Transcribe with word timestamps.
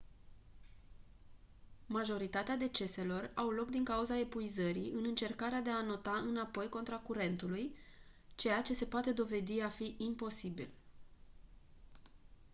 majoritatea 1.87 2.55
deceselor 2.57 3.31
au 3.35 3.49
loc 3.49 3.69
din 3.69 3.83
cauza 3.83 4.19
epuizării 4.19 4.91
în 4.91 5.03
încercarea 5.07 5.61
de 5.61 5.69
a 5.69 5.77
înota 5.77 6.11
înapoi 6.27 6.69
contra 6.69 6.97
curentului 6.97 7.75
ceea 8.35 8.61
ce 8.61 8.73
se 8.73 8.85
poate 8.85 9.11
dovedi 9.11 9.61
a 9.61 9.69
fi 9.69 9.95
imposibil 9.97 10.69